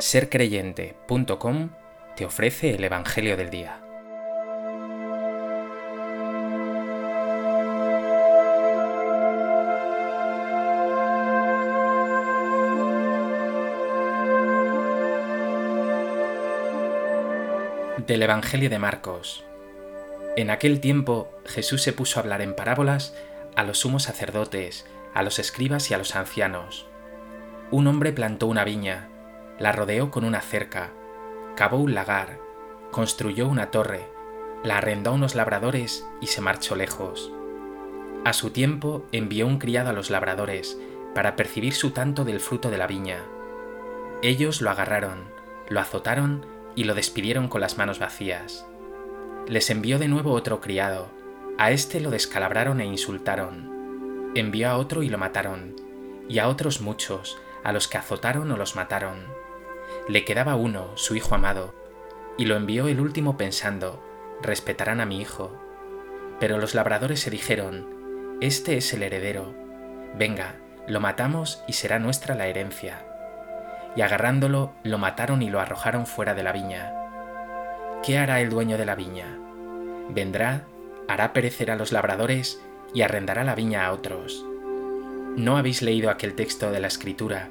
[0.00, 1.70] sercreyente.com
[2.16, 3.80] te ofrece el Evangelio del Día.
[18.06, 19.44] Del Evangelio de Marcos.
[20.36, 23.14] En aquel tiempo Jesús se puso a hablar en parábolas
[23.56, 26.86] a los sumos sacerdotes, a los escribas y a los ancianos.
[27.70, 29.08] Un hombre plantó una viña,
[29.58, 30.90] la rodeó con una cerca,
[31.56, 32.38] cavó un lagar,
[32.90, 34.06] construyó una torre,
[34.62, 37.32] la arrendó a unos labradores y se marchó lejos.
[38.24, 40.78] A su tiempo envió un criado a los labradores
[41.14, 43.24] para percibir su tanto del fruto de la viña.
[44.22, 45.24] Ellos lo agarraron,
[45.68, 48.66] lo azotaron y lo despidieron con las manos vacías.
[49.46, 51.08] Les envió de nuevo otro criado,
[51.56, 54.30] a este lo descalabraron e insultaron.
[54.34, 55.74] Envió a otro y lo mataron,
[56.28, 59.26] y a otros muchos, a los que azotaron o los mataron.
[60.08, 61.74] Le quedaba uno, su hijo amado,
[62.36, 64.02] y lo envió el último pensando,
[64.42, 65.52] respetarán a mi hijo.
[66.40, 69.54] Pero los labradores se dijeron, Este es el heredero,
[70.16, 70.54] venga,
[70.86, 73.04] lo matamos y será nuestra la herencia.
[73.96, 76.94] Y agarrándolo, lo mataron y lo arrojaron fuera de la viña.
[78.04, 79.36] ¿Qué hará el dueño de la viña?
[80.08, 80.64] Vendrá,
[81.08, 82.62] hará perecer a los labradores
[82.94, 84.44] y arrendará la viña a otros.
[85.36, 87.48] ¿No habéis leído aquel texto de la Escritura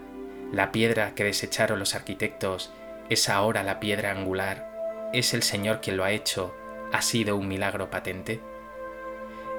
[0.51, 2.71] la piedra que desecharon los arquitectos
[3.09, 5.09] es ahora la piedra angular.
[5.13, 6.55] Es el Señor quien lo ha hecho.
[6.93, 8.39] ¿Ha sido un milagro patente?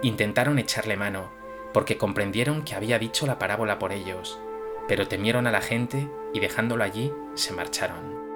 [0.02, 1.30] Intentaron echarle mano,
[1.74, 4.38] porque comprendieron que había dicho la parábola por ellos,
[4.86, 8.27] pero temieron a la gente y dejándolo allí se marcharon.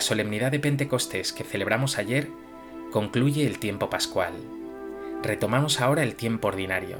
[0.00, 2.30] La solemnidad de Pentecostés que celebramos ayer,
[2.90, 4.32] concluye el tiempo pascual.
[5.22, 6.96] Retomamos ahora el tiempo ordinario.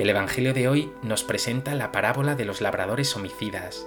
[0.00, 3.86] El Evangelio de hoy nos presenta la parábola de los labradores homicidas,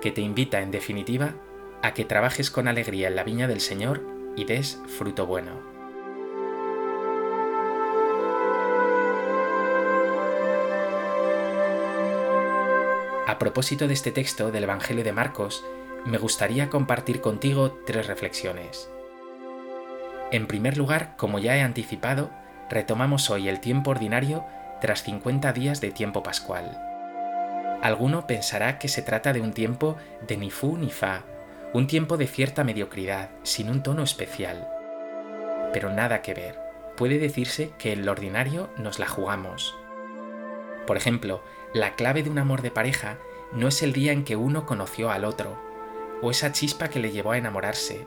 [0.00, 1.34] que te invita en definitiva
[1.82, 4.02] a que trabajes con alegría en la viña del Señor
[4.36, 5.60] y des fruto bueno.
[13.26, 15.64] A propósito de este texto del Evangelio de Marcos,
[16.04, 18.90] me gustaría compartir contigo tres reflexiones.
[20.30, 22.30] En primer lugar, como ya he anticipado,
[22.68, 24.44] retomamos hoy el tiempo ordinario
[24.80, 26.78] tras 50 días de tiempo pascual.
[27.82, 31.22] Alguno pensará que se trata de un tiempo de ni fu ni fa,
[31.72, 34.68] un tiempo de cierta mediocridad, sin un tono especial.
[35.72, 36.58] Pero nada que ver.
[36.96, 39.76] Puede decirse que en lo ordinario nos la jugamos.
[40.86, 41.42] Por ejemplo,
[41.72, 43.18] la clave de un amor de pareja
[43.52, 45.67] no es el día en que uno conoció al otro,
[46.22, 48.06] o esa chispa que le llevó a enamorarse,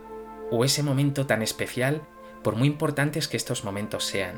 [0.49, 2.01] o ese momento tan especial,
[2.43, 4.35] por muy importantes que estos momentos sean.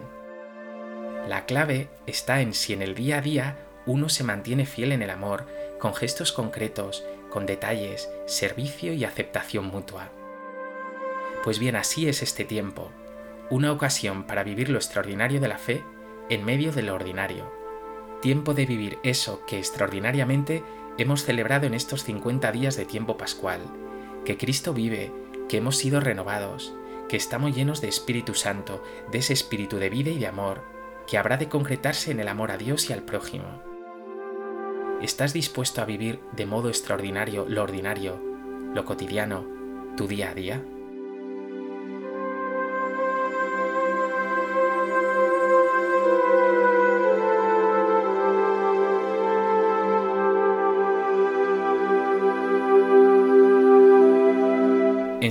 [1.28, 5.02] La clave está en si en el día a día uno se mantiene fiel en
[5.02, 5.48] el amor,
[5.80, 10.10] con gestos concretos, con detalles, servicio y aceptación mutua.
[11.44, 12.92] Pues bien, así es este tiempo,
[13.50, 15.84] una ocasión para vivir lo extraordinario de la fe
[16.30, 17.52] en medio de lo ordinario.
[18.22, 20.64] Tiempo de vivir eso que extraordinariamente
[20.98, 23.62] hemos celebrado en estos 50 días de tiempo pascual,
[24.26, 25.12] que Cristo vive,
[25.50, 26.74] que hemos sido renovados,
[27.10, 30.64] que estamos llenos de Espíritu Santo, de ese espíritu de vida y de amor,
[31.08, 33.62] que habrá de concretarse en el amor a Dios y al prójimo.
[35.02, 38.22] ¿Estás dispuesto a vivir de modo extraordinario lo ordinario,
[38.74, 39.46] lo cotidiano,
[39.98, 40.64] tu día a día?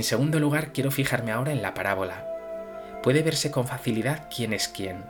[0.03, 2.27] En segundo lugar, quiero fijarme ahora en la parábola.
[3.03, 5.01] Puede verse con facilidad quién es quién.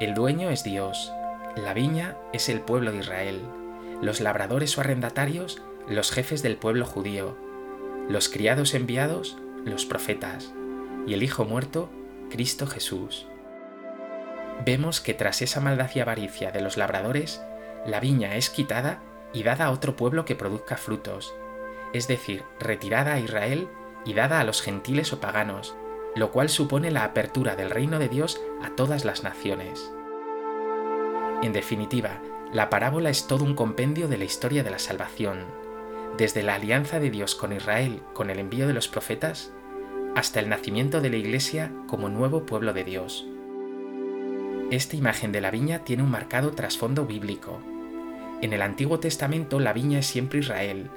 [0.00, 1.12] El dueño es Dios,
[1.54, 3.42] la viña es el pueblo de Israel,
[4.02, 7.38] los labradores o arrendatarios, los jefes del pueblo judío,
[8.08, 10.52] los criados enviados, los profetas,
[11.06, 11.88] y el Hijo muerto,
[12.28, 13.28] Cristo Jesús.
[14.66, 17.40] Vemos que tras esa maldad y avaricia de los labradores,
[17.86, 19.00] la viña es quitada
[19.32, 21.32] y dada a otro pueblo que produzca frutos,
[21.92, 23.68] es decir, retirada a Israel
[24.04, 25.76] y dada a los gentiles o paganos,
[26.14, 29.92] lo cual supone la apertura del reino de Dios a todas las naciones.
[31.42, 32.20] En definitiva,
[32.52, 35.44] la parábola es todo un compendio de la historia de la salvación,
[36.16, 39.52] desde la alianza de Dios con Israel con el envío de los profetas,
[40.14, 43.26] hasta el nacimiento de la Iglesia como nuevo pueblo de Dios.
[44.70, 47.60] Esta imagen de la viña tiene un marcado trasfondo bíblico.
[48.40, 50.90] En el Antiguo Testamento la viña es siempre Israel,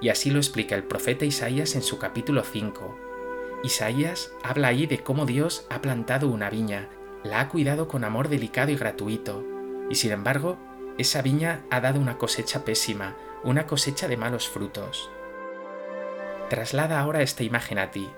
[0.00, 2.98] y así lo explica el profeta Isaías en su capítulo 5.
[3.62, 6.88] Isaías habla ahí de cómo Dios ha plantado una viña,
[7.22, 9.44] la ha cuidado con amor delicado y gratuito,
[9.88, 10.58] y sin embargo,
[10.98, 15.10] esa viña ha dado una cosecha pésima, una cosecha de malos frutos.
[16.50, 18.08] Traslada ahora esta imagen a ti.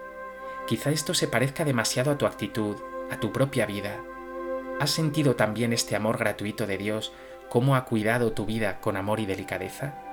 [0.66, 2.76] Quizá esto se parezca demasiado a tu actitud,
[3.10, 4.02] a tu propia vida.
[4.80, 7.12] ¿Has sentido también este amor gratuito de Dios,
[7.48, 10.05] cómo ha cuidado tu vida con amor y delicadeza?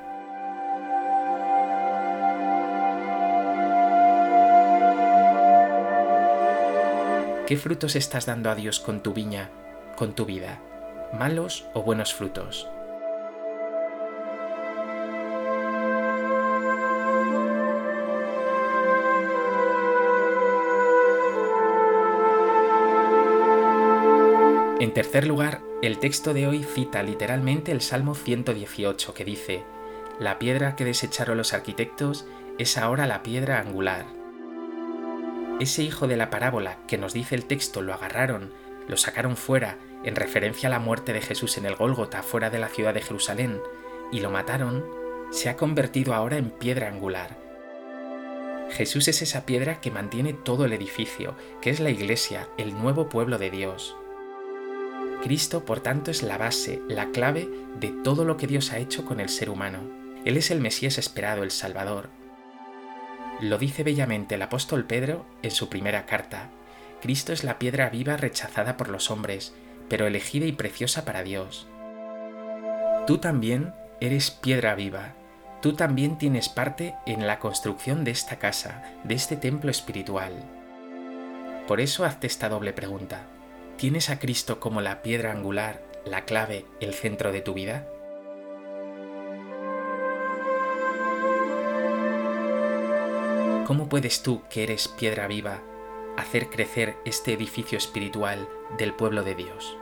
[7.45, 9.49] ¿Qué frutos estás dando a Dios con tu viña,
[9.97, 10.61] con tu vida?
[11.11, 12.69] ¿Malos o buenos frutos?
[24.79, 29.63] En tercer lugar, el texto de hoy cita literalmente el Salmo 118 que dice,
[30.17, 32.25] La piedra que desecharon los arquitectos
[32.57, 34.22] es ahora la piedra angular.
[35.59, 38.51] Ese hijo de la parábola que nos dice el texto lo agarraron,
[38.87, 42.59] lo sacaron fuera, en referencia a la muerte de Jesús en el Gólgota fuera de
[42.59, 43.61] la ciudad de Jerusalén,
[44.11, 44.83] y lo mataron,
[45.31, 47.37] se ha convertido ahora en piedra angular.
[48.71, 53.07] Jesús es esa piedra que mantiene todo el edificio, que es la iglesia, el nuevo
[53.07, 53.95] pueblo de Dios.
[55.21, 59.05] Cristo, por tanto, es la base, la clave de todo lo que Dios ha hecho
[59.05, 59.79] con el ser humano.
[60.25, 62.09] Él es el Mesías esperado, el Salvador,
[63.41, 66.49] lo dice bellamente el apóstol Pedro en su primera carta.
[67.01, 69.53] Cristo es la piedra viva rechazada por los hombres,
[69.89, 71.67] pero elegida y preciosa para Dios.
[73.05, 75.13] Tú también eres piedra viva.
[75.61, 80.33] Tú también tienes parte en la construcción de esta casa, de este templo espiritual.
[81.67, 83.23] Por eso hazte esta doble pregunta.
[83.77, 87.87] ¿Tienes a Cristo como la piedra angular, la clave, el centro de tu vida?
[93.65, 95.61] ¿Cómo puedes tú, que eres piedra viva,
[96.17, 99.77] hacer crecer este edificio espiritual del pueblo de Dios?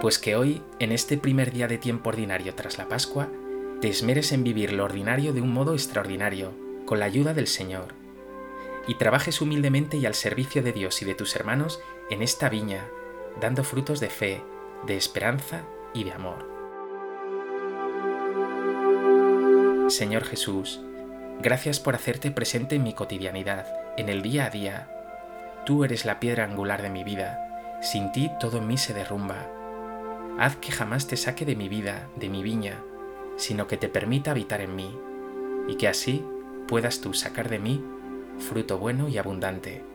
[0.00, 3.28] Pues que hoy, en este primer día de tiempo ordinario tras la Pascua,
[3.82, 6.52] te esmeres en vivir lo ordinario de un modo extraordinario,
[6.86, 8.01] con la ayuda del Señor
[8.86, 11.80] y trabajes humildemente y al servicio de Dios y de tus hermanos
[12.10, 12.88] en esta viña,
[13.40, 14.42] dando frutos de fe,
[14.86, 15.64] de esperanza
[15.94, 16.50] y de amor.
[19.88, 20.80] Señor Jesús,
[21.40, 24.88] gracias por hacerte presente en mi cotidianidad, en el día a día.
[25.66, 29.48] Tú eres la piedra angular de mi vida, sin ti todo en mí se derrumba.
[30.38, 32.82] Haz que jamás te saque de mi vida, de mi viña,
[33.36, 34.98] sino que te permita habitar en mí,
[35.68, 36.24] y que así
[36.66, 37.84] puedas tú sacar de mí
[38.38, 39.91] fruto bueno y abundante